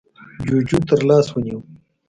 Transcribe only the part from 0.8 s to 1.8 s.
تر لاس ونيو: